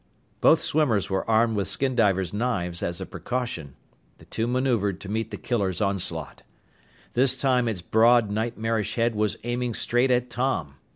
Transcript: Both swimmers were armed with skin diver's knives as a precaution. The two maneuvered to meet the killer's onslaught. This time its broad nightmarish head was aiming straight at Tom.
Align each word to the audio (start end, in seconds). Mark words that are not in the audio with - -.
Both 0.39 0.63
swimmers 0.63 1.11
were 1.11 1.29
armed 1.29 1.55
with 1.55 1.67
skin 1.67 1.95
diver's 1.95 2.33
knives 2.33 2.81
as 2.81 2.99
a 2.99 3.05
precaution. 3.05 3.75
The 4.17 4.25
two 4.25 4.47
maneuvered 4.47 4.99
to 5.01 5.09
meet 5.09 5.29
the 5.29 5.37
killer's 5.37 5.79
onslaught. 5.79 6.41
This 7.13 7.35
time 7.35 7.67
its 7.67 7.83
broad 7.83 8.31
nightmarish 8.31 8.95
head 8.95 9.13
was 9.13 9.37
aiming 9.43 9.75
straight 9.75 10.09
at 10.09 10.31
Tom. 10.31 10.77